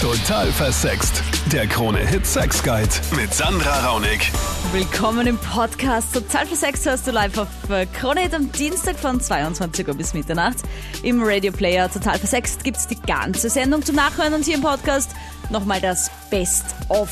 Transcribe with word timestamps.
Total 0.00 0.46
versext. 0.46 1.22
Der 1.52 1.66
Krone-Hit 1.66 2.24
Sex 2.24 2.62
Guide 2.62 2.88
mit 3.16 3.34
Sandra 3.34 3.86
Raunig. 3.86 4.32
Willkommen 4.72 5.26
im 5.26 5.36
Podcast. 5.36 6.14
Total 6.14 6.46
versext 6.46 6.86
hörst 6.86 7.06
du 7.06 7.10
live 7.10 7.36
auf 7.36 7.48
äh, 7.68 7.84
Krone 7.84 8.22
Hit 8.22 8.32
am 8.32 8.50
Dienstag 8.50 8.98
von 8.98 9.20
22 9.20 9.86
Uhr 9.86 9.92
bis 9.92 10.14
Mitternacht. 10.14 10.56
Im 11.02 11.22
Radio 11.22 11.52
Player 11.52 11.92
Total 11.92 12.18
versext 12.18 12.64
gibt's 12.64 12.86
die 12.86 12.98
ganze 12.98 13.50
Sendung 13.50 13.84
zum 13.84 13.94
Nachhören 13.94 14.32
und 14.32 14.46
hier 14.46 14.54
im 14.54 14.62
Podcast 14.62 15.10
nochmal 15.50 15.82
das 15.82 16.10
Best-of. 16.30 17.10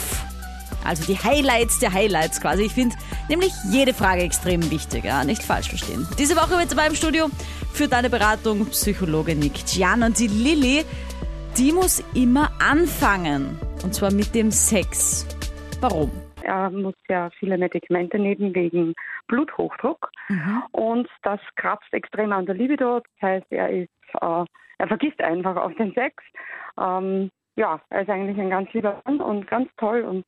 Also 0.82 1.04
die 1.04 1.18
Highlights 1.18 1.80
der 1.80 1.92
Highlights 1.92 2.40
quasi. 2.40 2.62
Ich 2.62 2.72
finde 2.72 2.96
nämlich 3.28 3.52
jede 3.70 3.92
Frage 3.92 4.22
extrem 4.22 4.70
wichtig, 4.70 5.04
ja? 5.04 5.24
nicht 5.24 5.42
falsch 5.42 5.68
verstehen. 5.68 6.08
Diese 6.18 6.36
Woche 6.36 6.56
mit 6.56 6.72
dabei 6.72 6.86
im 6.86 6.94
Studio 6.94 7.28
für 7.70 7.86
deine 7.86 8.08
Beratung 8.08 8.64
Psychologe 8.66 9.34
Nick 9.34 9.66
Gian 9.66 10.02
und 10.02 10.18
die 10.18 10.28
Lilly 10.28 10.86
die 11.58 11.72
muss 11.72 12.04
immer 12.14 12.50
anfangen. 12.60 13.58
Und 13.82 13.92
zwar 13.92 14.12
mit 14.12 14.32
dem 14.34 14.50
Sex. 14.52 15.26
Warum? 15.80 16.10
Er 16.42 16.70
muss 16.70 16.94
ja 17.08 17.30
viele 17.38 17.58
Medikamente 17.58 18.18
nehmen 18.18 18.54
wegen 18.54 18.94
Bluthochdruck. 19.26 20.10
Mhm. 20.28 20.62
Und 20.70 21.08
das 21.22 21.40
kratzt 21.56 21.92
extrem 21.92 22.32
an 22.32 22.46
der 22.46 22.54
Libido. 22.54 23.00
Das 23.00 23.30
heißt, 23.30 23.46
er 23.50 23.70
ist, 23.70 23.90
äh, 24.20 24.44
er 24.78 24.88
vergisst 24.88 25.20
einfach 25.20 25.56
auf 25.56 25.74
den 25.74 25.92
Sex. 25.94 26.22
Ähm, 26.80 27.30
ja, 27.56 27.80
er 27.90 28.02
ist 28.02 28.10
eigentlich 28.10 28.38
ein 28.38 28.50
ganz 28.50 28.72
lieber 28.72 29.02
Mann 29.04 29.20
und 29.20 29.48
ganz 29.48 29.68
toll 29.78 30.02
und 30.02 30.24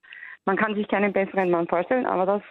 man 0.46 0.56
kann 0.56 0.74
sich 0.74 0.88
keinen 0.88 1.12
besseren 1.12 1.50
Mann 1.50 1.68
vorstellen, 1.68 2.06
aber 2.06 2.26
das 2.26 2.42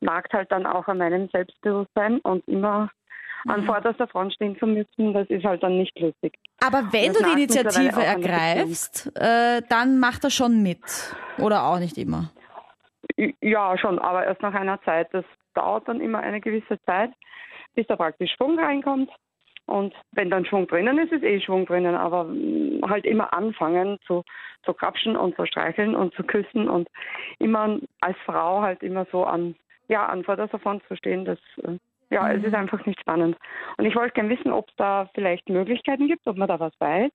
nagt 0.00 0.34
halt 0.34 0.52
dann 0.52 0.66
auch 0.66 0.88
an 0.88 0.98
meinem 0.98 1.28
Selbstbewusstsein 1.28 2.18
und 2.20 2.46
immer 2.48 2.90
an 3.48 3.62
Mhm. 3.62 3.66
vorderster 3.66 4.06
Front 4.08 4.34
stehen 4.34 4.58
zu 4.58 4.66
müssen, 4.66 5.14
das 5.14 5.28
ist 5.28 5.44
halt 5.44 5.62
dann 5.62 5.78
nicht 5.78 5.98
lustig. 5.98 6.34
Aber 6.62 6.92
wenn 6.92 7.12
du 7.12 7.22
die 7.22 7.32
Initiative 7.32 8.02
ergreifst, 8.02 9.12
äh, 9.16 9.62
dann 9.68 9.98
macht 9.98 10.24
er 10.24 10.30
schon 10.30 10.62
mit. 10.62 10.82
Oder 11.38 11.64
auch 11.64 11.78
nicht 11.78 11.96
immer. 11.96 12.30
Ja, 13.40 13.76
schon, 13.78 13.98
aber 13.98 14.24
erst 14.24 14.42
nach 14.42 14.54
einer 14.54 14.80
Zeit. 14.82 15.08
Das 15.12 15.24
dauert 15.54 15.88
dann 15.88 16.00
immer 16.00 16.20
eine 16.20 16.40
gewisse 16.40 16.78
Zeit, 16.84 17.10
bis 17.74 17.86
da 17.86 17.96
praktisch 17.96 18.32
Schwung 18.36 18.58
reinkommt. 18.58 19.10
Und 19.66 19.94
wenn 20.12 20.30
dann 20.30 20.44
Schwung 20.44 20.66
drinnen 20.66 20.98
ist, 20.98 21.12
ist 21.12 21.22
eh 21.22 21.40
Schwung 21.40 21.64
drinnen. 21.64 21.94
Aber 21.94 22.24
mm, 22.24 22.82
halt 22.88 23.04
immer 23.04 23.32
anfangen 23.32 23.98
zu, 24.06 24.24
zu 24.64 24.72
krapschen 24.74 25.16
und 25.16 25.36
zu 25.36 25.46
streicheln 25.46 25.94
und 25.94 26.12
zu 26.14 26.24
küssen 26.24 26.68
und 26.68 26.88
immer 27.38 27.78
als 28.00 28.16
Frau 28.24 28.62
halt 28.62 28.82
immer 28.82 29.06
so 29.12 29.24
an, 29.24 29.54
ja, 29.88 30.06
an 30.06 30.24
vorderster 30.24 30.58
Front 30.58 30.82
zu 30.88 30.96
stehen, 30.96 31.24
das, 31.24 31.38
ja, 32.10 32.32
es 32.32 32.42
ist 32.44 32.54
einfach 32.54 32.84
nicht 32.86 33.00
spannend. 33.00 33.36
Und 33.78 33.84
ich 33.84 33.94
wollte 33.94 34.14
gerne 34.14 34.30
wissen, 34.30 34.52
ob 34.52 34.68
es 34.68 34.74
da 34.76 35.08
vielleicht 35.14 35.48
Möglichkeiten 35.48 36.08
gibt, 36.08 36.26
ob 36.26 36.36
man 36.36 36.48
da 36.48 36.58
was 36.60 36.72
weiß, 36.78 37.10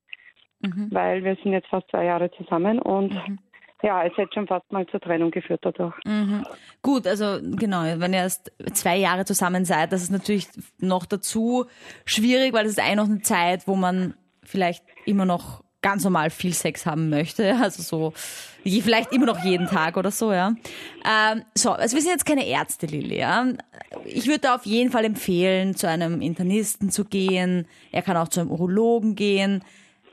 Mhm. 0.62 0.88
weil 0.92 1.24
wir 1.24 1.36
sind 1.44 1.52
jetzt 1.52 1.68
fast 1.68 1.90
zwei 1.92 2.06
Jahre 2.06 2.32
zusammen 2.32 2.80
und 2.80 3.14
Mhm. 3.14 3.40
ja, 3.84 4.04
es 4.06 4.16
hätte 4.18 4.34
schon 4.34 4.48
fast 4.48 4.72
mal 4.72 4.88
zur 4.88 5.02
Trennung 5.02 5.30
geführt 5.32 5.60
dadurch. 5.64 5.94
Mhm. 6.06 6.46
Gut, 6.82 7.06
also 7.06 7.40
genau, 7.42 7.82
wenn 8.00 8.14
ihr 8.14 8.20
erst 8.20 8.52
zwei 8.74 8.96
Jahre 8.96 9.26
zusammen 9.26 9.66
seid, 9.66 9.92
das 9.92 10.02
ist 10.02 10.12
natürlich 10.12 10.48
noch 10.80 11.06
dazu 11.06 11.66
schwierig, 12.06 12.54
weil 12.54 12.66
es 12.66 12.72
ist 12.72 12.80
eigentlich 12.80 12.96
noch 12.96 13.10
eine 13.10 13.22
Zeit, 13.22 13.68
wo 13.68 13.76
man 13.76 14.14
vielleicht 14.44 14.84
immer 15.06 15.26
noch 15.26 15.65
ganz 15.86 16.04
normal 16.04 16.32
viel 16.32 16.52
Sex 16.52 16.88
haben 16.88 17.12
möchte, 17.12 17.56
also 17.62 17.84
so 17.84 18.14
vielleicht 18.82 19.14
immer 19.14 19.28
noch 19.28 19.44
jeden 19.44 19.68
Tag 19.68 19.98
oder 19.98 20.10
so, 20.10 20.34
ja. 20.34 20.56
Ähm, 21.06 21.44
so, 21.54 21.74
also 21.74 21.96
wir 21.96 22.02
sind 22.02 22.12
jetzt 22.12 22.26
keine 22.26 22.48
Ärzte, 22.48 22.88
Lilly, 22.88 23.20
ja. 23.20 23.46
Ich 24.04 24.26
würde 24.26 24.56
auf 24.56 24.66
jeden 24.66 24.90
Fall 24.90 25.06
empfehlen, 25.06 25.76
zu 25.76 25.88
einem 25.88 26.22
Internisten 26.22 26.90
zu 26.90 27.06
gehen. 27.06 27.68
Er 27.92 28.02
kann 28.02 28.18
auch 28.18 28.30
zu 28.30 28.40
einem 28.40 28.50
Urologen 28.50 29.16
gehen. 29.16 29.64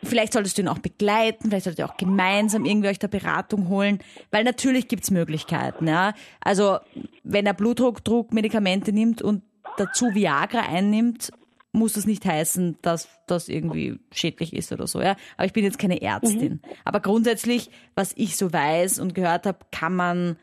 Vielleicht 0.02 0.34
solltest 0.34 0.58
du 0.58 0.62
ihn 0.62 0.68
auch 0.68 0.80
begleiten, 0.80 1.48
vielleicht 1.48 1.64
solltet 1.64 1.78
ihr 1.78 1.90
auch 1.90 1.96
gemeinsam 1.96 2.66
irgendwie 2.66 2.88
euch 2.88 2.98
da 2.98 3.06
Beratung 3.06 3.68
holen, 3.68 4.00
weil 4.30 4.44
natürlich 4.44 4.88
gibt's 4.88 5.10
Möglichkeiten. 5.10 5.88
Ja? 5.88 6.12
Also 6.40 6.80
wenn 7.24 7.46
er 7.46 7.54
Blutdruckmedikamente 7.54 8.92
nimmt 8.92 9.22
und 9.22 9.42
dazu 9.78 10.12
Viagra 10.12 10.60
einnimmt, 10.60 11.32
muss 11.72 11.94
das 11.94 12.06
nicht 12.06 12.24
heißen, 12.24 12.78
dass 12.82 13.08
das 13.26 13.48
irgendwie 13.48 13.98
schädlich 14.12 14.54
ist 14.54 14.72
oder 14.72 14.86
so. 14.86 15.00
Ja? 15.00 15.16
Aber 15.36 15.46
ich 15.46 15.52
bin 15.52 15.64
jetzt 15.64 15.78
keine 15.78 16.02
Ärztin. 16.02 16.60
Aber 16.84 17.00
grundsätzlich, 17.00 17.70
was 17.94 18.12
ich 18.16 18.36
so 18.36 18.52
weiß 18.52 18.98
und 18.98 19.14
gehört 19.14 19.46
habe, 19.46 19.58
kann 19.70 19.96
man 19.96 20.36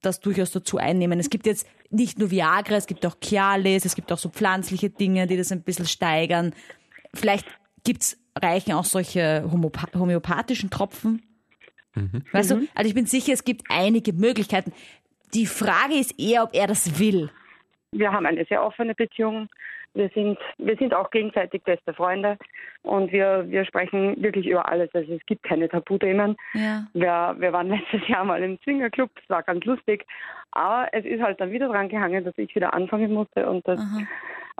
das 0.00 0.20
durchaus 0.20 0.52
dazu 0.52 0.78
einnehmen. 0.78 1.18
Es 1.18 1.28
gibt 1.28 1.46
jetzt 1.46 1.66
nicht 1.90 2.18
nur 2.18 2.30
Viagra, 2.30 2.76
es 2.76 2.86
gibt 2.86 3.04
auch 3.04 3.16
Cialis, 3.20 3.84
es 3.84 3.96
gibt 3.96 4.12
auch 4.12 4.18
so 4.18 4.28
pflanzliche 4.28 4.90
Dinge, 4.90 5.26
die 5.26 5.36
das 5.36 5.52
ein 5.52 5.62
bisschen 5.62 5.86
steigern. 5.86 6.54
Vielleicht 7.12 7.46
gibt's 7.84 8.16
reichen 8.40 8.72
auch 8.72 8.84
solche 8.84 9.50
homöopathischen 9.52 10.70
Tropfen. 10.70 11.22
Weißt 12.32 12.52
du, 12.52 12.68
also 12.74 12.88
ich 12.88 12.94
bin 12.94 13.06
sicher, 13.06 13.32
es 13.32 13.44
gibt 13.44 13.64
einige 13.68 14.12
Möglichkeiten. 14.12 14.72
Die 15.34 15.46
Frage 15.46 15.94
ist 15.94 16.18
eher, 16.18 16.44
ob 16.44 16.54
er 16.54 16.66
das 16.66 16.98
will. 16.98 17.30
wir 17.92 18.12
haben 18.12 18.26
eine 18.26 18.44
sehr 18.46 18.62
offene 18.62 18.94
Beziehung. 18.94 19.48
Wir 19.94 20.08
sind, 20.10 20.38
wir 20.58 20.76
sind 20.76 20.94
auch 20.94 21.10
gegenseitig 21.10 21.62
beste 21.64 21.92
Freunde 21.92 22.38
und 22.82 23.10
wir, 23.10 23.44
wir 23.48 23.64
sprechen 23.64 24.22
wirklich 24.22 24.46
über 24.46 24.68
alles. 24.68 24.88
Also 24.94 25.14
es 25.14 25.26
gibt 25.26 25.42
keine 25.42 25.68
Tabuthemen. 25.68 26.36
Ja. 26.54 26.86
Wir, 26.94 27.34
wir 27.38 27.52
waren 27.52 27.68
letztes 27.70 28.06
Jahr 28.08 28.24
mal 28.24 28.42
im 28.42 28.60
Zwingerclub, 28.62 29.10
das 29.16 29.28
war 29.28 29.42
ganz 29.42 29.64
lustig. 29.64 30.06
Aber 30.52 30.88
es 30.92 31.04
ist 31.04 31.22
halt 31.22 31.40
dann 31.40 31.50
wieder 31.50 31.68
dran 31.68 31.88
gehangen, 31.88 32.24
dass 32.24 32.36
ich 32.38 32.54
wieder 32.54 32.72
anfangen 32.74 33.12
musste. 33.12 33.48
Und 33.48 33.66
das, 33.66 33.80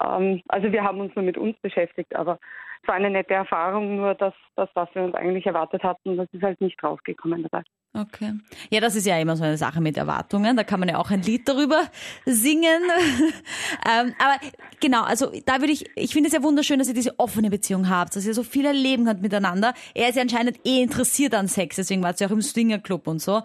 ähm, 0.04 0.42
also 0.48 0.72
wir 0.72 0.82
haben 0.82 1.00
uns 1.00 1.14
nur 1.14 1.24
mit 1.24 1.38
uns 1.38 1.56
beschäftigt, 1.58 2.14
aber 2.16 2.38
es 2.82 2.88
war 2.88 2.94
eine 2.94 3.10
nette 3.10 3.34
Erfahrung, 3.34 3.96
nur 3.96 4.14
dass 4.14 4.34
das, 4.56 4.68
was 4.74 4.88
wir 4.94 5.02
uns 5.02 5.14
eigentlich 5.14 5.46
erwartet 5.46 5.82
hatten, 5.84 6.16
das 6.16 6.28
ist 6.32 6.42
halt 6.42 6.60
nicht 6.60 6.82
rausgekommen 6.82 7.42
dabei. 7.42 7.62
Okay. 7.92 8.34
Ja, 8.70 8.78
das 8.78 8.94
ist 8.94 9.04
ja 9.04 9.18
immer 9.18 9.36
so 9.36 9.42
eine 9.42 9.56
Sache 9.56 9.80
mit 9.80 9.96
Erwartungen. 9.96 10.56
Da 10.56 10.62
kann 10.62 10.78
man 10.78 10.88
ja 10.88 10.98
auch 10.98 11.10
ein 11.10 11.22
Lied 11.22 11.48
darüber 11.48 11.88
singen. 12.24 12.82
ähm, 13.84 14.14
aber 14.18 14.38
genau, 14.78 15.02
also 15.02 15.32
da 15.44 15.58
würde 15.58 15.72
ich, 15.72 15.90
ich 15.96 16.12
finde 16.12 16.28
es 16.28 16.32
ja 16.32 16.44
wunderschön, 16.44 16.78
dass 16.78 16.86
ihr 16.86 16.94
diese 16.94 17.18
offene 17.18 17.50
Beziehung 17.50 17.88
habt, 17.88 18.14
dass 18.14 18.24
ihr 18.24 18.34
so 18.34 18.44
viel 18.44 18.64
erleben 18.64 19.06
könnt 19.06 19.22
miteinander. 19.22 19.74
Er 19.92 20.08
ist 20.08 20.14
ja 20.14 20.22
anscheinend 20.22 20.60
eh 20.64 20.80
interessiert 20.80 21.34
an 21.34 21.48
Sex, 21.48 21.76
deswegen 21.76 22.00
war 22.00 22.12
es 22.12 22.20
ja 22.20 22.28
auch 22.28 22.32
im 22.32 22.42
Swingerclub 22.42 23.08
und 23.08 23.20
so. 23.20 23.42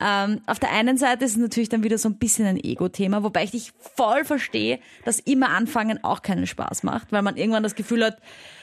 Ähm, 0.00 0.42
auf 0.46 0.60
der 0.60 0.70
einen 0.70 0.96
Seite 0.96 1.24
ist 1.24 1.32
es 1.32 1.36
natürlich 1.36 1.68
dann 1.68 1.82
wieder 1.82 1.98
so 1.98 2.08
ein 2.08 2.18
bisschen 2.18 2.46
ein 2.46 2.62
Ego-Thema, 2.62 3.24
wobei 3.24 3.42
ich 3.42 3.50
dich 3.50 3.72
voll 3.96 4.24
verstehe, 4.24 4.78
dass 5.04 5.18
immer 5.18 5.48
anfangen 5.50 6.04
auch 6.04 6.22
keinen 6.22 6.46
Spaß 6.46 6.84
macht, 6.84 7.10
weil 7.10 7.22
man 7.22 7.36
irgendwann 7.36 7.64
das 7.64 7.74
Gefühl 7.74 8.04
hat, 8.04 8.18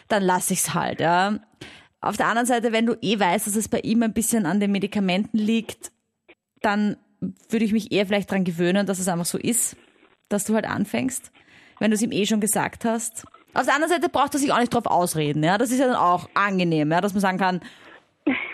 dann 0.08 0.24
lass 0.24 0.50
ich's 0.50 0.74
halt, 0.74 1.02
ja. 1.02 1.40
Auf 2.06 2.18
der 2.18 2.28
anderen 2.28 2.46
Seite, 2.46 2.72
wenn 2.72 2.86
du 2.86 2.94
eh 3.02 3.20
weißt, 3.20 3.48
dass 3.48 3.56
es 3.56 3.68
bei 3.68 3.80
ihm 3.80 4.04
ein 4.04 4.14
bisschen 4.14 4.46
an 4.46 4.60
den 4.60 4.72
Medikamenten 4.72 5.40
liegt, 5.40 5.92
dann 6.62 6.98
würde 7.50 7.66
ich 7.66 7.72
mich 7.74 7.92
eher 7.92 8.06
vielleicht 8.06 8.30
dran 8.30 8.44
gewöhnen, 8.44 8.86
dass 8.86 9.00
es 9.00 9.08
einfach 9.08 9.26
so 9.26 9.40
ist, 9.40 9.76
dass 10.30 10.46
du 10.46 10.54
halt 10.54 10.66
anfängst, 10.70 11.32
wenn 11.80 11.90
du 11.90 11.96
es 11.96 12.04
ihm 12.04 12.12
eh 12.12 12.28
schon 12.28 12.40
gesagt 12.40 12.86
hast. 12.86 13.26
Auf 13.56 13.66
der 13.66 13.74
anderen 13.74 13.92
Seite 13.92 14.10
braucht 14.10 14.36
er 14.36 14.40
sich 14.40 14.52
auch 14.54 14.60
nicht 14.60 14.72
drauf 14.72 14.86
ausreden, 14.86 15.44
ja. 15.44 15.58
Das 15.58 15.72
ist 15.72 15.80
ja 15.80 15.88
dann 15.88 15.96
auch 15.96 16.30
angenehm, 16.36 16.92
ja, 16.92 17.02
dass 17.02 17.14
man 17.14 17.22
sagen 17.22 17.40
kann, 17.40 17.62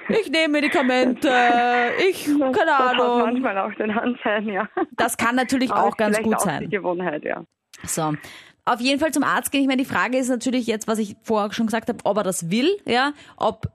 ich 0.08 0.30
nehme 0.32 0.54
Medikamente, 0.54 1.30
ich, 2.10 2.26
keine 2.26 2.54
Das 2.54 2.80
Ahnung. 2.80 3.20
manchmal 3.20 3.58
auch 3.58 3.74
den 3.74 3.92
Anschein, 3.92 4.48
ja. 4.48 4.70
Das 4.96 5.18
kann 5.18 5.36
natürlich 5.36 5.72
auch 5.72 5.98
ganz 5.98 6.22
gut 6.22 6.36
auch 6.36 6.40
sein. 6.40 6.62
Die 6.62 6.70
Gewohnheit, 6.70 7.26
ja. 7.26 7.44
So. 7.84 8.14
Auf 8.72 8.80
jeden 8.80 9.02
Fall 9.02 9.12
zum 9.12 9.24
Arzt 9.24 9.52
gehen. 9.52 9.62
Ich 9.62 9.68
meine, 9.68 9.84
die 9.84 9.90
Frage 9.90 10.18
ist 10.18 10.30
natürlich 10.30 10.66
jetzt, 10.66 10.88
was 10.88 10.98
ich 10.98 11.18
vorher 11.24 11.52
schon 11.52 11.66
gesagt 11.66 11.90
habe, 11.90 12.00
ob 12.06 12.16
er 12.16 12.24
das 12.24 12.50
will, 12.50 12.70
ja, 12.86 13.12
ob, 13.36 13.70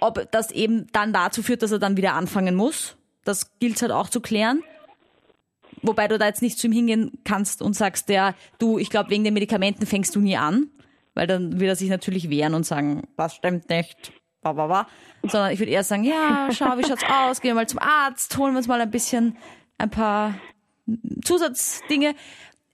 ob 0.00 0.30
das 0.30 0.50
eben 0.50 0.88
dann 0.92 1.14
dazu 1.14 1.42
führt, 1.42 1.62
dass 1.62 1.72
er 1.72 1.78
dann 1.78 1.96
wieder 1.96 2.12
anfangen 2.12 2.54
muss. 2.54 2.96
Das 3.24 3.58
gilt 3.60 3.80
halt 3.80 3.92
auch 3.92 4.10
zu 4.10 4.20
klären. 4.20 4.62
Wobei 5.80 6.06
du 6.06 6.18
da 6.18 6.26
jetzt 6.26 6.42
nicht 6.42 6.58
zu 6.58 6.66
ihm 6.66 6.72
hingehen 6.72 7.18
kannst 7.24 7.62
und 7.62 7.74
sagst, 7.74 8.10
ja, 8.10 8.34
du, 8.58 8.78
ich 8.78 8.90
glaube, 8.90 9.08
wegen 9.08 9.24
den 9.24 9.32
Medikamenten 9.32 9.86
fängst 9.86 10.14
du 10.14 10.20
nie 10.20 10.36
an. 10.36 10.68
Weil 11.14 11.26
dann 11.26 11.58
wird 11.58 11.70
er 11.70 11.76
sich 11.76 11.88
natürlich 11.88 12.28
wehren 12.28 12.52
und 12.52 12.66
sagen, 12.66 13.08
das 13.16 13.34
stimmt 13.34 13.70
nicht. 13.70 14.12
Ba, 14.42 14.52
ba, 14.52 14.66
ba. 14.66 14.86
Sondern 15.22 15.50
ich 15.52 15.60
würde 15.60 15.72
eher 15.72 15.82
sagen, 15.82 16.04
ja, 16.04 16.48
schau, 16.52 16.76
wie 16.76 16.84
schaut's 16.84 17.04
aus? 17.08 17.40
Gehen 17.40 17.52
wir 17.52 17.54
mal 17.54 17.68
zum 17.68 17.78
Arzt, 17.78 18.36
holen 18.36 18.52
wir 18.52 18.58
uns 18.58 18.68
mal 18.68 18.82
ein 18.82 18.90
bisschen, 18.90 19.38
ein 19.78 19.88
paar 19.88 20.34
Zusatzdinge. 21.24 22.14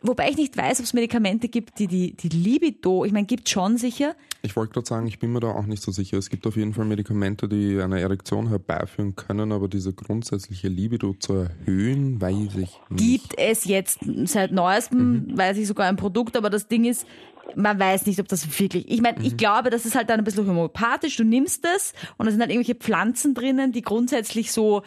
Wobei 0.00 0.30
ich 0.30 0.36
nicht 0.36 0.56
weiß, 0.56 0.78
ob 0.78 0.84
es 0.84 0.94
Medikamente 0.94 1.48
gibt, 1.48 1.80
die 1.80 1.88
die, 1.88 2.14
die 2.14 2.28
Libido, 2.28 3.04
ich 3.04 3.12
meine, 3.12 3.26
gibt 3.26 3.48
schon 3.48 3.78
sicher. 3.78 4.14
Ich 4.42 4.54
wollte 4.54 4.74
gerade 4.74 4.86
sagen, 4.86 5.08
ich 5.08 5.18
bin 5.18 5.32
mir 5.32 5.40
da 5.40 5.48
auch 5.48 5.66
nicht 5.66 5.82
so 5.82 5.90
sicher. 5.90 6.16
Es 6.18 6.30
gibt 6.30 6.46
auf 6.46 6.56
jeden 6.56 6.72
Fall 6.72 6.84
Medikamente, 6.84 7.48
die 7.48 7.80
eine 7.80 8.00
Erektion 8.00 8.48
herbeiführen 8.48 9.16
können, 9.16 9.50
aber 9.50 9.66
diese 9.66 9.92
grundsätzliche 9.92 10.68
Libido 10.68 11.14
zu 11.14 11.32
erhöhen, 11.34 12.20
weiß 12.20 12.36
ich 12.36 12.54
nicht. 12.54 12.80
Gibt 12.90 13.38
es 13.38 13.64
jetzt 13.64 13.98
seit 14.26 14.52
neuestem, 14.52 15.36
weiß 15.36 15.58
ich 15.58 15.66
sogar 15.66 15.88
ein 15.88 15.96
Produkt, 15.96 16.36
aber 16.36 16.48
das 16.48 16.68
Ding 16.68 16.84
ist, 16.84 17.04
man 17.56 17.80
weiß 17.80 18.06
nicht, 18.06 18.20
ob 18.20 18.28
das 18.28 18.60
wirklich. 18.60 18.88
Ich 18.88 19.02
meine, 19.02 19.24
ich 19.24 19.36
glaube, 19.36 19.70
das 19.70 19.84
ist 19.84 19.96
halt 19.96 20.10
dann 20.10 20.20
ein 20.20 20.24
bisschen 20.24 20.46
homöopathisch. 20.46 21.16
Du 21.16 21.24
nimmst 21.24 21.64
es 21.64 21.92
und 22.18 22.26
da 22.26 22.30
sind 22.30 22.40
halt 22.40 22.50
irgendwelche 22.50 22.76
Pflanzen 22.76 23.34
drinnen, 23.34 23.72
die 23.72 23.82
grundsätzlich 23.82 24.52
so 24.52 24.82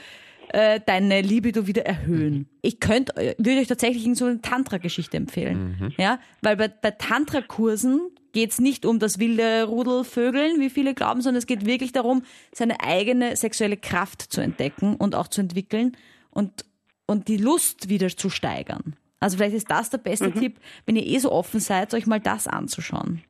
äh, 0.54 0.80
deine 0.86 1.22
Libido 1.22 1.68
wieder 1.68 1.86
erhöhen. 1.86 2.48
Ich 2.62 2.80
könnte, 2.80 3.36
würde 3.38 3.60
euch 3.60 3.68
tatsächlich 3.68 4.08
so 4.18 4.26
eine 4.26 4.42
Tantra-Geschichte 4.42 5.18
empfehlen. 5.18 5.94
Ja, 5.98 6.20
weil 6.42 6.58
bei, 6.58 6.68
bei 6.68 6.92
Tantra-Kursen 6.92 8.12
geht 8.34 8.52
es 8.52 8.60
nicht 8.60 8.86
um 8.86 9.00
das 9.00 9.20
wilde 9.20 9.64
Rudelvögeln, 9.64 10.60
wie 10.60 10.70
viele 10.70 10.94
glauben, 10.94 11.22
sondern 11.22 11.38
es 11.40 11.48
geht 11.48 11.66
wirklich 11.66 11.92
darum, 11.92 12.24
seine 12.54 12.82
eigene 12.82 13.36
sexuelle 13.36 13.78
Kraft 13.78 14.22
zu 14.22 14.42
entdecken 14.42 14.96
und 14.96 15.16
auch 15.16 15.28
zu 15.28 15.42
entwickeln 15.42 15.98
und, 16.30 16.66
und 17.08 17.28
die 17.28 17.38
Lust 17.38 17.90
wieder 17.90 18.10
zu 18.10 18.30
steigern. 18.30 18.96
Also 19.20 19.38
vielleicht 19.38 19.56
ist 19.56 19.70
das 19.70 19.90
der 19.90 20.00
beste 20.00 20.30
mhm. 20.30 20.36
Tipp, 20.36 20.60
wenn 20.86 20.96
ihr 20.96 21.06
eh 21.06 21.18
so 21.20 21.32
offen 21.32 21.60
seid, 21.60 21.94
euch 21.94 22.08
mal 22.08 22.20
das 22.20 22.48
anzuschauen. 22.48 23.22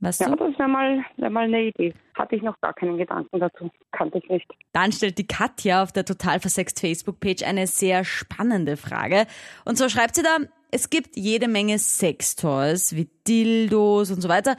Weißt 0.00 0.20
ja, 0.20 0.30
du? 0.30 0.36
das 0.36 0.58
wäre 0.58 0.68
mal, 0.68 1.04
wär 1.16 1.30
mal 1.30 1.44
eine 1.44 1.68
Idee. 1.68 1.94
Hatte 2.14 2.36
ich 2.36 2.42
noch 2.42 2.60
gar 2.60 2.72
keinen 2.74 2.96
Gedanken 2.96 3.40
dazu. 3.40 3.70
Kannte 3.92 4.18
ich 4.18 4.28
nicht. 4.28 4.46
Dann 4.72 4.92
stellt 4.92 5.18
die 5.18 5.26
Katja 5.26 5.82
auf 5.82 5.92
der 5.92 6.04
Total 6.04 6.40
Versext 6.40 6.80
Facebook-Page 6.80 7.42
eine 7.44 7.66
sehr 7.66 8.04
spannende 8.04 8.76
Frage. 8.76 9.26
Und 9.64 9.76
zwar 9.76 9.88
schreibt 9.88 10.14
sie 10.14 10.22
da, 10.22 10.38
es 10.70 10.90
gibt 10.90 11.16
jede 11.16 11.48
Menge 11.48 11.78
Sextoys 11.78 12.94
wie 12.94 13.08
Dildos 13.26 14.10
und 14.10 14.20
so 14.20 14.28
weiter, 14.28 14.56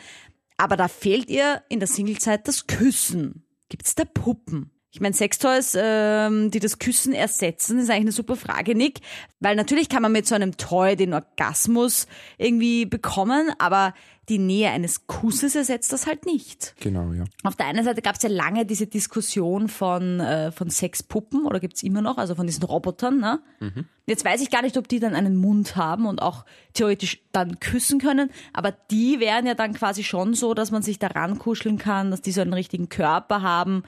aber 0.57 0.77
da 0.77 0.87
fehlt 0.87 1.29
ihr 1.29 1.61
in 1.69 1.79
der 1.79 1.87
Singlezeit 1.87 2.47
das 2.47 2.67
Küssen. 2.67 3.45
Gibt 3.69 3.85
es 3.85 3.95
da 3.95 4.03
Puppen? 4.05 4.71
Ich 4.95 5.01
meine, 5.01 5.13
Sextoys, 5.13 5.77
ähm, 5.77 6.51
die 6.51 6.61
das 6.61 6.79
Küssen 6.79 7.11
ersetzen, 7.11 7.79
ist 7.79 7.89
eigentlich 7.89 8.03
eine 8.03 8.11
super 8.13 8.37
Frage, 8.37 8.75
Nick. 8.75 9.01
Weil 9.41 9.57
natürlich 9.57 9.89
kann 9.89 10.01
man 10.01 10.13
mit 10.13 10.25
so 10.25 10.35
einem 10.35 10.55
Toy 10.55 10.95
den 10.95 11.13
Orgasmus 11.13 12.07
irgendwie 12.37 12.85
bekommen, 12.85 13.51
aber 13.59 13.93
die 14.29 14.39
Nähe 14.39 14.71
eines 14.71 15.07
Kusses 15.07 15.55
ersetzt 15.55 15.93
das 15.93 16.07
halt 16.07 16.25
nicht. 16.25 16.75
Genau, 16.79 17.13
ja. 17.13 17.25
Auf 17.43 17.55
der 17.55 17.67
einen 17.67 17.83
Seite 17.83 18.01
gab 18.01 18.15
es 18.15 18.23
ja 18.23 18.29
lange 18.29 18.65
diese 18.65 18.87
Diskussion 18.87 19.67
von, 19.67 20.19
äh, 20.19 20.51
von 20.51 20.69
Sexpuppen, 20.69 21.45
oder 21.45 21.59
gibt's 21.59 21.83
immer 21.83 22.01
noch, 22.01 22.17
also 22.17 22.35
von 22.35 22.47
diesen 22.47 22.63
Robotern. 22.63 23.19
Ne? 23.19 23.39
Mhm. 23.59 23.85
Jetzt 24.07 24.25
weiß 24.25 24.41
ich 24.41 24.49
gar 24.49 24.61
nicht, 24.61 24.77
ob 24.77 24.87
die 24.87 24.99
dann 24.99 25.15
einen 25.15 25.35
Mund 25.35 25.75
haben 25.75 26.05
und 26.05 26.21
auch 26.21 26.45
theoretisch 26.73 27.21
dann 27.31 27.59
küssen 27.59 27.99
können, 27.99 28.31
aber 28.53 28.71
die 28.71 29.19
wären 29.19 29.45
ja 29.45 29.53
dann 29.53 29.73
quasi 29.73 30.03
schon 30.03 30.33
so, 30.33 30.53
dass 30.53 30.71
man 30.71 30.81
sich 30.81 30.99
daran 30.99 31.39
kuscheln 31.39 31.77
kann, 31.77 32.11
dass 32.11 32.21
die 32.21 32.31
so 32.31 32.41
einen 32.41 32.53
richtigen 32.53 32.89
Körper 32.89 33.41
haben 33.41 33.83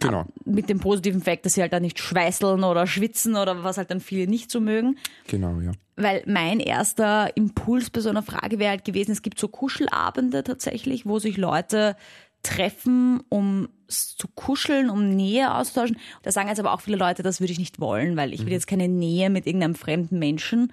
Genau. 0.00 0.26
Mit 0.44 0.68
dem 0.68 0.80
positiven 0.80 1.22
Fakt, 1.22 1.46
dass 1.46 1.54
sie 1.54 1.62
halt 1.62 1.72
dann 1.72 1.82
nicht 1.82 1.98
schweißeln 1.98 2.64
oder 2.64 2.86
schwitzen 2.86 3.36
oder 3.36 3.64
was 3.64 3.78
halt 3.78 3.90
dann 3.90 4.00
viele 4.00 4.26
nicht 4.26 4.50
so 4.50 4.60
mögen. 4.60 4.98
Genau, 5.28 5.60
ja. 5.60 5.72
Weil 5.96 6.22
mein 6.26 6.60
erster 6.60 7.36
Impuls 7.36 7.90
bei 7.90 8.00
so 8.00 8.08
einer 8.08 8.22
Frage 8.22 8.58
wäre 8.58 8.70
halt 8.70 8.84
gewesen, 8.84 9.12
es 9.12 9.22
gibt 9.22 9.38
so 9.38 9.48
Kuschelabende 9.48 10.42
tatsächlich, 10.42 11.06
wo 11.06 11.18
sich 11.18 11.36
Leute 11.36 11.96
treffen, 12.42 13.22
um 13.28 13.68
zu 13.88 14.26
kuscheln, 14.34 14.90
um 14.90 15.10
Nähe 15.10 15.54
auszutauschen. 15.54 15.98
Da 16.22 16.32
sagen 16.32 16.48
jetzt 16.48 16.58
aber 16.58 16.72
auch 16.72 16.80
viele 16.80 16.96
Leute, 16.96 17.22
das 17.22 17.40
würde 17.40 17.52
ich 17.52 17.58
nicht 17.58 17.78
wollen, 17.78 18.16
weil 18.16 18.32
ich 18.32 18.40
will 18.40 18.46
mhm. 18.46 18.52
jetzt 18.52 18.66
keine 18.66 18.88
Nähe 18.88 19.30
mit 19.30 19.46
irgendeinem 19.46 19.74
fremden 19.74 20.18
Menschen. 20.18 20.72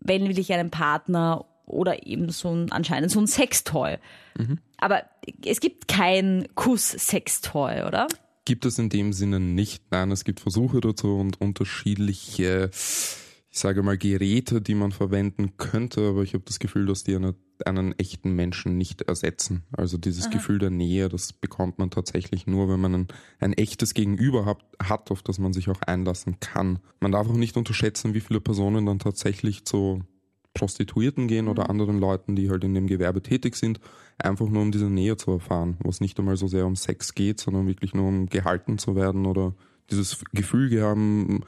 Wenn 0.00 0.28
will 0.28 0.38
ich 0.38 0.52
einen 0.52 0.70
Partner 0.70 1.46
oder 1.64 2.06
eben 2.06 2.30
so 2.30 2.50
ein, 2.50 2.70
anscheinend 2.72 3.10
so 3.10 3.20
ein 3.20 3.26
Sextoy. 3.26 3.98
Mhm. 4.36 4.58
Aber 4.78 5.04
es 5.44 5.60
gibt 5.60 5.88
kein 5.88 6.46
Kuss-Sextoy, 6.54 7.82
oder? 7.82 8.08
Gibt 8.46 8.64
es 8.64 8.78
in 8.78 8.88
dem 8.88 9.12
Sinne 9.12 9.38
nicht. 9.38 9.84
Nein, 9.90 10.10
es 10.10 10.24
gibt 10.24 10.40
Versuche 10.40 10.80
dazu 10.80 11.16
und 11.18 11.38
unterschiedliche, 11.38 12.70
ich 12.72 13.58
sage 13.58 13.82
mal, 13.82 13.98
Geräte, 13.98 14.62
die 14.62 14.74
man 14.74 14.92
verwenden 14.92 15.58
könnte, 15.58 16.08
aber 16.08 16.22
ich 16.22 16.32
habe 16.32 16.44
das 16.46 16.58
Gefühl, 16.58 16.86
dass 16.86 17.04
die 17.04 17.14
eine, 17.14 17.34
einen 17.66 17.92
echten 17.98 18.32
Menschen 18.34 18.78
nicht 18.78 19.02
ersetzen. 19.02 19.64
Also 19.72 19.98
dieses 19.98 20.26
Aha. 20.26 20.32
Gefühl 20.32 20.58
der 20.58 20.70
Nähe, 20.70 21.10
das 21.10 21.34
bekommt 21.34 21.78
man 21.78 21.90
tatsächlich 21.90 22.46
nur, 22.46 22.70
wenn 22.70 22.80
man 22.80 22.94
ein, 22.94 23.08
ein 23.40 23.52
echtes 23.52 23.92
Gegenüber 23.92 24.46
hat, 24.46 24.62
hat, 24.82 25.10
auf 25.10 25.22
das 25.22 25.38
man 25.38 25.52
sich 25.52 25.68
auch 25.68 25.82
einlassen 25.82 26.40
kann. 26.40 26.78
Man 27.00 27.12
darf 27.12 27.28
auch 27.28 27.36
nicht 27.36 27.56
unterschätzen, 27.56 28.14
wie 28.14 28.20
viele 28.20 28.40
Personen 28.40 28.86
dann 28.86 29.00
tatsächlich 29.00 29.66
zu 29.66 30.02
Prostituierten 30.58 31.28
gehen 31.28 31.48
oder 31.48 31.64
mhm. 31.64 31.70
anderen 31.70 32.00
Leuten, 32.00 32.36
die 32.36 32.50
halt 32.50 32.64
in 32.64 32.74
dem 32.74 32.86
Gewerbe 32.86 33.22
tätig 33.22 33.56
sind, 33.56 33.80
einfach 34.18 34.48
nur 34.48 34.62
um 34.62 34.72
diese 34.72 34.90
Nähe 34.90 35.16
zu 35.16 35.32
erfahren, 35.32 35.76
was 35.80 36.00
nicht 36.00 36.18
einmal 36.18 36.36
so 36.36 36.46
sehr 36.46 36.66
um 36.66 36.76
Sex 36.76 37.14
geht, 37.14 37.40
sondern 37.40 37.66
wirklich 37.66 37.94
nur 37.94 38.08
um 38.08 38.26
gehalten 38.26 38.78
zu 38.78 38.96
werden 38.96 39.26
oder 39.26 39.54
dieses 39.90 40.24
Gefühl 40.32 40.82
haben, 40.82 41.44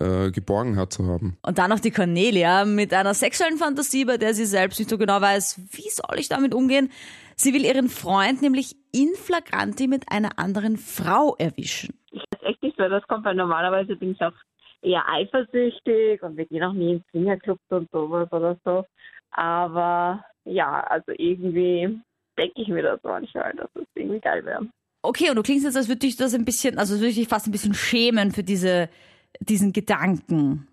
äh, 0.00 0.30
Geborgenheit 0.30 0.92
zu 0.92 1.06
haben. 1.06 1.36
Und 1.42 1.58
dann 1.58 1.70
noch 1.70 1.80
die 1.80 1.90
Cornelia 1.90 2.64
mit 2.64 2.92
einer 2.92 3.14
sexuellen 3.14 3.56
Fantasie, 3.56 4.04
bei 4.04 4.18
der 4.18 4.34
sie 4.34 4.46
selbst 4.46 4.78
nicht 4.78 4.90
so 4.90 4.98
genau 4.98 5.20
weiß, 5.20 5.60
wie 5.72 5.90
soll 5.90 6.18
ich 6.18 6.28
damit 6.28 6.54
umgehen. 6.54 6.90
Sie 7.34 7.52
will 7.52 7.64
ihren 7.64 7.88
Freund 7.88 8.42
nämlich 8.42 8.76
in 8.92 9.08
flagranti 9.14 9.88
mit 9.88 10.10
einer 10.10 10.38
anderen 10.38 10.76
Frau 10.76 11.34
erwischen. 11.38 11.94
Ich 12.10 12.22
weiß 12.30 12.42
echt 12.42 12.62
nicht, 12.62 12.78
wer 12.78 12.88
das 12.88 13.06
kommt, 13.08 13.24
weil 13.24 13.34
normalerweise 13.34 13.96
bin 13.96 14.12
ich 14.12 14.20
auch 14.22 14.32
eher 14.86 15.06
eifersüchtig 15.08 16.22
und 16.22 16.36
wir 16.36 16.46
gehen 16.46 16.62
auch 16.62 16.72
nie 16.72 16.94
in 16.94 17.04
Swingerclubs 17.10 17.60
und 17.70 17.90
sowas 17.90 18.30
oder 18.32 18.56
so. 18.64 18.84
Aber 19.32 20.24
ja, 20.44 20.80
also 20.80 21.12
irgendwie 21.16 22.00
denke 22.38 22.62
ich 22.62 22.68
mir 22.68 22.82
das 22.82 23.00
manchmal, 23.02 23.52
dass 23.54 23.68
es 23.74 23.86
irgendwie 23.94 24.20
geil 24.20 24.44
wäre. 24.44 24.66
Okay, 25.02 25.30
und 25.30 25.36
du 25.36 25.42
klingst 25.42 25.64
jetzt, 25.64 25.76
als 25.76 25.88
würde 25.88 26.00
dich 26.00 26.16
das 26.16 26.34
ein 26.34 26.44
bisschen, 26.44 26.78
also 26.78 26.94
würde 26.94 27.08
ich 27.08 27.16
dich 27.16 27.28
fast 27.28 27.46
ein 27.46 27.52
bisschen 27.52 27.74
schämen 27.74 28.32
für 28.32 28.42
diese, 28.42 28.88
diesen 29.40 29.72
Gedanken. 29.72 30.66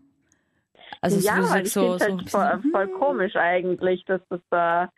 Also 1.01 1.19
ja, 1.19 1.41
so, 1.43 1.57
ich 1.57 1.71
so, 1.71 1.97
so 1.97 2.05
halt 2.05 2.29
voll, 2.29 2.61
voll, 2.71 2.87
komisch 2.99 3.35
eigentlich, 3.35 4.05
dass 4.05 4.21
das 4.29 4.39
da 4.49 4.89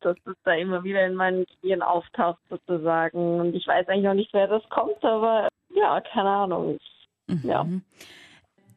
dass 0.00 0.16
das 0.24 0.36
da 0.44 0.52
immer 0.52 0.84
wieder 0.84 1.04
in 1.04 1.14
meinen 1.14 1.44
Gehirn 1.60 1.82
auftaucht 1.82 2.38
sozusagen. 2.48 3.40
Und 3.40 3.54
ich 3.54 3.66
weiß 3.66 3.88
eigentlich 3.88 4.08
auch 4.08 4.14
nicht, 4.14 4.32
wer 4.32 4.46
das 4.46 4.62
kommt, 4.68 5.02
aber 5.04 5.48
ja, 5.74 6.00
keine 6.00 6.28
Ahnung. 6.28 6.78
Mhm. 7.26 7.40
Ja. 7.42 7.66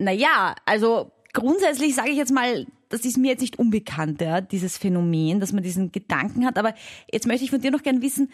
Naja, 0.02 0.56
also 0.66 1.12
grundsätzlich 1.34 1.96
sage 1.96 2.10
ich 2.10 2.18
jetzt 2.18 2.34
mal, 2.34 2.66
das 2.90 3.06
ist 3.06 3.18
mir 3.18 3.30
jetzt 3.30 3.42
nicht 3.42 3.60
unbekannt, 3.60 4.20
ja, 4.20 4.42
dieses 4.42 4.78
Phänomen, 4.78 5.40
dass 5.40 5.54
man 5.54 5.64
diesen 5.64 5.92
Gedanken 5.92 6.46
hat. 6.46 6.58
Aber 6.58 6.74
jetzt 7.12 7.28
möchte 7.28 7.44
ich 7.44 7.52
von 7.52 7.62
dir 7.62 7.72
noch 7.72 7.84
gerne 7.84 8.02
wissen, 8.02 8.32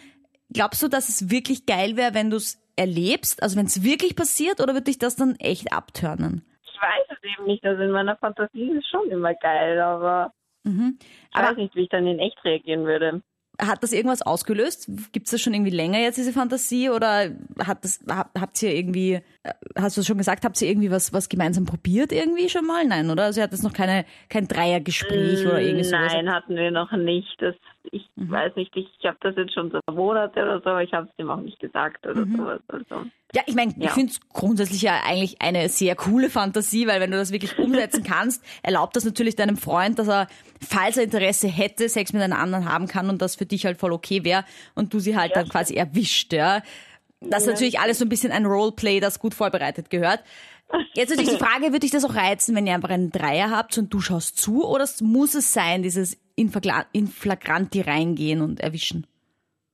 glaubst 0.50 0.82
du, 0.82 0.88
dass 0.88 1.08
es 1.08 1.30
wirklich 1.30 1.66
geil 1.66 1.96
wäre, 1.96 2.14
wenn 2.14 2.30
du 2.30 2.38
es 2.38 2.58
erlebst, 2.76 3.42
also 3.42 3.56
wenn 3.56 3.66
es 3.66 3.82
wirklich 3.82 4.16
passiert, 4.16 4.60
oder 4.60 4.74
wird 4.74 4.88
dich 4.88 4.98
das 4.98 5.16
dann 5.16 5.36
echt 5.36 5.72
abtörnen? 5.72 6.42
Ich 6.64 6.80
weiß 6.80 7.06
es 7.10 7.22
eben 7.22 7.46
nicht. 7.46 7.64
Also 7.64 7.82
in 7.82 7.90
meiner 7.90 8.16
Fantasie 8.16 8.70
ist 8.70 8.78
es 8.78 8.86
schon 8.88 9.10
immer 9.10 9.34
geil, 9.34 9.78
aber 9.80 10.32
mhm. 10.64 10.98
ich 11.00 11.36
aber 11.36 11.50
weiß 11.50 11.56
nicht, 11.58 11.74
wie 11.76 11.82
ich 11.82 11.88
dann 11.90 12.06
in 12.06 12.18
echt 12.18 12.42
reagieren 12.44 12.86
würde. 12.86 13.22
Hat 13.60 13.82
das 13.82 13.92
irgendwas 13.92 14.22
ausgelöst? 14.22 14.88
Gibt 15.12 15.26
es 15.26 15.32
das 15.32 15.40
schon 15.40 15.52
irgendwie 15.52 15.72
länger 15.72 15.98
jetzt, 15.98 16.16
diese 16.16 16.32
Fantasie? 16.32 16.90
Oder 16.90 17.32
hat 17.58 17.84
das, 17.84 18.00
habt 18.08 18.62
ihr 18.62 18.74
irgendwie, 18.74 19.14
äh, 19.42 19.52
hast 19.76 19.96
du 19.96 20.00
es 20.00 20.06
schon 20.06 20.18
gesagt, 20.18 20.44
habt 20.44 20.60
ihr 20.62 20.68
irgendwie 20.68 20.90
was, 20.90 21.12
was 21.12 21.28
gemeinsam 21.28 21.64
probiert 21.64 22.12
irgendwie 22.12 22.48
schon 22.48 22.66
mal? 22.66 22.84
Nein, 22.84 23.10
oder? 23.10 23.24
Also 23.24 23.40
ihr 23.40 23.44
hattet 23.44 23.62
noch 23.62 23.72
keine, 23.72 24.04
kein 24.28 24.46
Dreiergespräch 24.46 25.44
oder 25.44 25.60
irgendwie 25.60 25.84
sowas? 25.84 26.12
Nein, 26.12 26.32
hatten 26.32 26.54
wir 26.54 26.70
noch 26.70 26.92
nicht. 26.92 27.34
Das, 27.40 27.54
ich 27.92 28.08
mhm. 28.16 28.30
weiß 28.30 28.56
nicht, 28.56 28.74
ich, 28.76 28.88
ich 28.98 29.06
habe 29.06 29.18
das 29.20 29.36
jetzt 29.36 29.54
schon 29.54 29.70
so 29.70 29.80
Monate 29.92 30.42
oder 30.42 30.60
so, 30.60 30.70
aber 30.70 30.82
ich 30.82 30.92
habe 30.92 31.08
es 31.10 31.18
ihm 31.18 31.30
auch 31.30 31.40
nicht 31.40 31.58
gesagt 31.60 32.06
oder 32.06 32.24
mhm. 32.24 32.36
sowas. 32.36 32.60
Also. 32.68 33.06
Ja, 33.34 33.42
ich 33.46 33.54
meine, 33.54 33.74
ja. 33.76 33.86
ich 33.86 33.90
finde 33.90 34.12
es 34.12 34.20
grundsätzlich 34.28 34.82
ja 34.82 35.00
eigentlich 35.04 35.40
eine 35.40 35.68
sehr 35.68 35.94
coole 35.96 36.30
Fantasie, 36.30 36.86
weil 36.86 37.00
wenn 37.00 37.10
du 37.10 37.16
das 37.16 37.32
wirklich 37.32 37.58
umsetzen 37.58 38.04
kannst, 38.08 38.44
erlaubt 38.62 38.96
das 38.96 39.04
natürlich 39.04 39.36
deinem 39.36 39.56
Freund, 39.56 39.98
dass 39.98 40.08
er, 40.08 40.28
falls 40.60 40.96
er 40.96 41.04
Interesse 41.04 41.48
hätte, 41.48 41.88
Sex 41.88 42.12
mit 42.12 42.22
einer 42.22 42.38
anderen 42.38 42.68
haben 42.68 42.86
kann 42.86 43.10
und 43.10 43.20
das 43.20 43.36
für 43.36 43.46
dich 43.46 43.66
halt 43.66 43.78
voll 43.78 43.92
okay 43.92 44.24
wäre 44.24 44.44
und 44.74 44.94
du 44.94 45.00
sie 45.00 45.16
halt 45.16 45.30
ja. 45.30 45.42
dann 45.42 45.48
quasi 45.48 45.74
erwischt, 45.74 46.32
ja. 46.32 46.62
Das 47.20 47.42
ist 47.42 47.48
natürlich 47.48 47.80
alles 47.80 47.98
so 47.98 48.04
ein 48.04 48.08
bisschen 48.08 48.30
ein 48.30 48.46
Roleplay, 48.46 49.00
das 49.00 49.18
gut 49.18 49.34
vorbereitet 49.34 49.90
gehört. 49.90 50.22
Jetzt 50.94 51.10
natürlich 51.10 51.32
die 51.32 51.38
Frage, 51.44 51.66
würde 51.66 51.80
dich 51.80 51.90
das 51.90 52.04
auch 52.04 52.14
reizen, 52.14 52.54
wenn 52.54 52.66
ihr 52.66 52.74
einfach 52.74 52.90
einen 52.90 53.10
Dreier 53.10 53.50
habt 53.50 53.76
und 53.78 53.92
du 53.92 54.00
schaust 54.00 54.38
zu 54.38 54.66
oder 54.66 54.86
muss 55.00 55.34
es 55.34 55.52
sein, 55.52 55.82
dieses 55.82 56.16
in, 56.38 57.06
flagranti 57.08 57.80
reingehen 57.80 58.40
und 58.42 58.60
erwischen? 58.60 59.06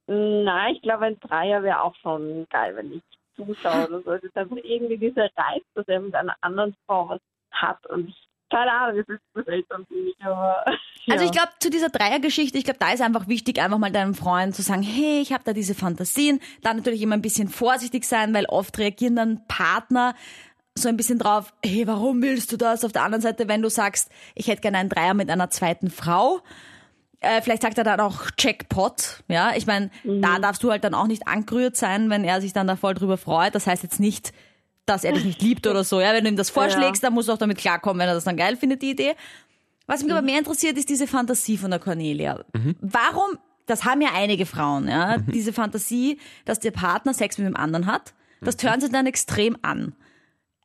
Nein, 0.06 0.74
ich 0.74 0.82
glaube, 0.82 1.06
ein 1.06 1.20
Dreier 1.20 1.62
wäre 1.62 1.82
auch 1.82 1.94
schon 1.96 2.46
geil, 2.50 2.76
wenn 2.76 2.92
ich 2.92 3.02
zuschaue 3.36 3.88
oder 3.88 4.02
so. 4.02 4.12
Es 4.12 4.22
ist 4.22 4.36
einfach 4.36 4.56
irgendwie 4.56 4.98
dieser 4.98 5.24
Reiz, 5.36 5.62
dass 5.74 5.88
er 5.88 6.00
mit 6.00 6.14
einer 6.14 6.36
anderen 6.40 6.74
Frau 6.86 7.08
was 7.08 7.20
hat 7.52 7.84
und 7.86 8.08
ich 8.08 8.28
keine 8.50 8.70
Ahnung, 8.70 9.00
es 9.00 9.08
ist 9.08 9.20
für 9.32 9.52
mich, 9.88 10.14
aber. 10.20 10.64
Ja. 11.06 11.16
Also 11.16 11.26
ich 11.26 11.32
glaube, 11.32 11.50
zu 11.60 11.68
dieser 11.68 11.90
Dreiergeschichte, 11.90 12.56
ich 12.56 12.64
glaube, 12.64 12.78
da 12.78 12.90
ist 12.90 13.02
einfach 13.02 13.28
wichtig, 13.28 13.60
einfach 13.60 13.76
mal 13.76 13.92
deinem 13.92 14.14
Freund 14.14 14.54
zu 14.54 14.62
sagen, 14.62 14.82
hey, 14.82 15.20
ich 15.20 15.34
habe 15.34 15.44
da 15.44 15.52
diese 15.52 15.74
Fantasien. 15.74 16.40
Da 16.62 16.72
natürlich 16.72 17.02
immer 17.02 17.14
ein 17.14 17.20
bisschen 17.20 17.48
vorsichtig 17.48 18.06
sein, 18.06 18.32
weil 18.32 18.46
oft 18.46 18.78
reagieren 18.78 19.14
dann 19.14 19.46
Partner 19.46 20.14
so 20.76 20.88
ein 20.88 20.96
bisschen 20.96 21.18
drauf, 21.18 21.52
hey, 21.64 21.86
warum 21.86 22.20
willst 22.22 22.50
du 22.52 22.56
das? 22.56 22.84
Auf 22.84 22.92
der 22.92 23.04
anderen 23.04 23.22
Seite, 23.22 23.48
wenn 23.48 23.62
du 23.62 23.70
sagst, 23.70 24.10
ich 24.34 24.48
hätte 24.48 24.62
gerne 24.62 24.78
einen 24.78 24.88
Dreier 24.88 25.14
mit 25.14 25.30
einer 25.30 25.50
zweiten 25.50 25.90
Frau, 25.90 26.40
äh, 27.20 27.40
vielleicht 27.42 27.62
sagt 27.62 27.78
er 27.78 27.84
dann 27.84 28.00
auch 28.00 28.22
Jackpot, 28.38 29.22
ja. 29.28 29.52
Ich 29.56 29.66
meine, 29.66 29.90
mhm. 30.02 30.20
da 30.20 30.38
darfst 30.38 30.62
du 30.62 30.70
halt 30.70 30.84
dann 30.84 30.94
auch 30.94 31.06
nicht 31.06 31.26
angerührt 31.26 31.76
sein, 31.76 32.10
wenn 32.10 32.24
er 32.24 32.40
sich 32.40 32.52
dann 32.52 32.66
da 32.66 32.76
voll 32.76 32.94
drüber 32.94 33.16
freut. 33.16 33.54
Das 33.54 33.66
heißt 33.66 33.82
jetzt 33.82 34.00
nicht, 34.00 34.32
dass 34.84 35.04
er 35.04 35.12
dich 35.12 35.24
nicht 35.24 35.40
liebt 35.40 35.66
oder 35.66 35.84
so, 35.84 36.00
ja. 36.00 36.12
Wenn 36.12 36.24
du 36.24 36.30
ihm 36.30 36.36
das 36.36 36.50
vorschlägst, 36.50 37.02
ja. 37.02 37.08
dann 37.08 37.14
musst 37.14 37.28
du 37.28 37.32
auch 37.32 37.38
damit 37.38 37.58
klarkommen, 37.58 38.00
wenn 38.00 38.08
er 38.08 38.14
das 38.14 38.24
dann 38.24 38.36
geil 38.36 38.56
findet, 38.56 38.82
die 38.82 38.90
Idee. 38.90 39.14
Was 39.86 40.00
mich 40.00 40.10
mhm. 40.10 40.18
aber 40.18 40.26
mehr 40.26 40.38
interessiert, 40.38 40.76
ist 40.76 40.88
diese 40.88 41.06
Fantasie 41.06 41.56
von 41.56 41.70
der 41.70 41.80
Cornelia. 41.80 42.44
Mhm. 42.52 42.76
Warum, 42.80 43.38
das 43.66 43.84
haben 43.84 44.02
ja 44.02 44.10
einige 44.14 44.44
Frauen, 44.44 44.88
ja, 44.88 45.18
mhm. 45.18 45.32
diese 45.32 45.52
Fantasie, 45.52 46.18
dass 46.44 46.58
der 46.58 46.72
Partner 46.72 47.14
Sex 47.14 47.38
mit 47.38 47.46
dem 47.46 47.56
anderen 47.56 47.86
hat, 47.86 48.12
das 48.40 48.56
mhm. 48.56 48.60
tören 48.60 48.80
sie 48.80 48.90
dann 48.90 49.06
extrem 49.06 49.56
an. 49.62 49.94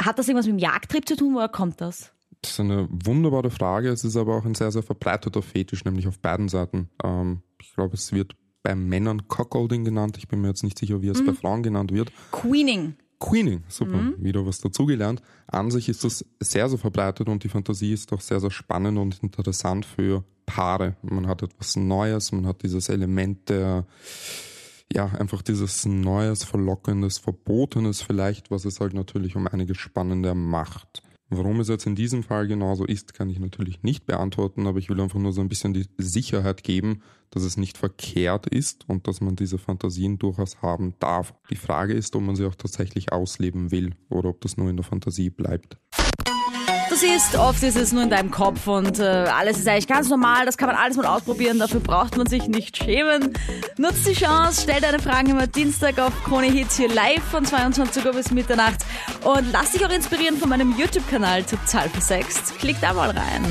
Hat 0.01 0.18
das 0.18 0.27
irgendwas 0.27 0.46
mit 0.46 0.56
dem 0.56 0.60
Jagdtrieb 0.60 1.08
zu 1.08 1.15
tun, 1.15 1.36
woher 1.36 1.50
kommt 1.50 1.82
das? 1.82 2.12
Das 2.41 2.51
ist 2.51 2.60
eine 2.60 2.88
wunderbare 2.89 3.51
Frage. 3.51 3.89
Es 3.89 4.03
ist 4.03 4.15
aber 4.15 4.38
auch 4.38 4.46
ein 4.46 4.56
sehr, 4.56 4.72
sehr 4.72 4.84
verbreiteter 4.84 5.41
Fetisch, 5.41 5.84
nämlich 5.84 6.08
auf 6.08 6.20
beiden 6.20 6.48
Seiten. 6.48 6.89
Ähm, 7.03 7.41
ich 7.62 7.74
glaube, 7.74 7.96
es 7.96 8.13
wird 8.13 8.36
bei 8.63 8.75
Männern 8.75 9.27
Cockholding 9.27 9.84
genannt. 9.84 10.18
Ich 10.18 10.27
bin 10.27 10.41
mir 10.41 10.48
jetzt 10.48 10.63
nicht 10.63 10.79
sicher, 10.79 11.01
wie 11.01 11.10
es 11.10 11.22
mhm. 11.22 11.27
bei 11.27 11.34
Frauen 11.34 11.63
genannt 11.63 11.94
wird. 11.94 12.12
Queening. 12.32 12.96
Queening, 13.20 13.63
super, 13.68 13.98
mhm. 13.98 14.15
wieder 14.24 14.46
was 14.46 14.60
dazugelernt. 14.62 15.22
An 15.48 15.72
sich 15.72 15.89
ist 15.89 16.06
das 16.06 16.25
sehr, 16.39 16.70
sehr 16.70 16.79
verbreitet 16.79 17.27
und 17.27 17.44
die 17.44 17.50
Fantasie 17.50 17.91
ist 17.91 18.13
auch 18.13 18.22
sehr, 18.22 18.39
sehr 18.39 18.51
spannend 18.51 18.98
und 18.98 19.22
interessant 19.22 19.86
für 19.86 20.24
Paare. 20.46 20.96
Man 21.01 21.27
hat 21.27 21.44
etwas 21.44 21.75
Neues, 21.75 22.32
man 22.32 22.48
hat 22.48 22.63
dieses 22.63 22.88
Element 22.88 23.50
der, 23.50 23.86
ja, 24.91 25.05
einfach 25.05 25.41
dieses 25.41 25.86
Neues, 25.86 26.43
Verlockendes, 26.43 27.19
Verbotenes 27.19 28.01
vielleicht, 28.01 28.51
was 28.51 28.65
es 28.65 28.79
halt 28.79 28.93
natürlich 28.93 29.36
um 29.36 29.48
einiges 29.48 29.77
spannender 29.77 30.34
macht. 30.34 31.03
Warum 31.31 31.60
es 31.60 31.67
jetzt 31.67 31.86
in 31.86 31.93
diesem 31.93 32.24
Fall 32.24 32.48
genauso 32.48 32.86
ist, 32.86 33.13
kann 33.13 33.29
ich 33.29 33.39
natürlich 33.39 33.84
nicht 33.84 34.08
beantworten, 34.08 34.65
aber 34.65 34.79
ich 34.79 34.89
will 34.89 35.00
einfach 35.00 35.19
nur 35.19 35.31
so 35.31 35.41
ein 35.41 35.50
bisschen 35.50 35.75
die 35.75 35.86
Sicherheit 36.00 36.63
geben, 36.63 37.03
dass 37.29 37.43
es 37.43 37.55
nicht 37.55 37.77
verkehrt 37.77 38.48
ist 38.48 38.89
und 38.89 39.08
dass 39.08 39.22
man 39.22 39.36
diese 39.36 39.60
Fantasien 39.60 40.17
durchaus 40.17 40.63
haben 40.63 40.96
darf. 41.00 41.36
Die 41.51 41.55
Frage 41.55 41.93
ist, 41.93 42.15
ob 42.15 42.24
man 42.24 42.36
sie 42.36 42.46
auch 42.46 42.55
tatsächlich 42.55 43.12
ausleben 43.12 43.69
will 43.69 43.93
oder 44.10 44.29
ob 44.29 44.41
das 44.41 44.58
nur 44.58 44.72
in 44.72 44.77
der 44.77 44.86
Fantasie 44.86 45.29
bleibt. 45.29 45.77
Du 47.00 47.06
siehst, 47.06 47.38
oft 47.38 47.63
ist 47.63 47.77
es 47.77 47.94
nur 47.94 48.03
in 48.03 48.10
deinem 48.10 48.29
Kopf 48.29 48.68
und 48.68 49.00
äh, 49.00 49.03
alles 49.03 49.58
ist 49.58 49.70
eigentlich 49.70 49.88
ganz 49.88 50.10
normal. 50.10 50.46
Das 50.46 50.58
kann 50.58 50.68
man 50.68 50.75
alles 50.75 50.98
mal 50.98 51.06
ausprobieren. 51.06 51.58
Dafür 51.58 51.79
braucht 51.79 52.18
man 52.18 52.27
sich 52.27 52.50
nicht 52.50 52.75
schämen. 52.75 53.38
Nutzt 53.77 54.06
die 54.06 54.13
Chance, 54.13 54.63
stell 54.63 54.82
deine 54.82 55.00
Fragen 55.00 55.29
immer 55.29 55.48
Dienstag 55.48 55.98
auf 55.98 56.12
Krone 56.25 56.48
Hits 56.48 56.75
hier 56.75 56.89
live 56.89 57.24
von 57.24 57.46
22 57.46 58.06
Uhr 58.06 58.12
bis 58.12 58.32
Mitternacht 58.32 58.79
und 59.24 59.50
lass 59.53 59.72
dich 59.72 59.86
auch 59.86 59.91
inspirieren 59.91 60.36
von 60.36 60.50
meinem 60.50 60.75
YouTube-Kanal 60.77 61.44
total 61.44 61.88
versext. 61.88 62.60
Klick 62.60 62.75
da 62.82 62.91
mal 62.91 63.12
rein. 63.12 63.46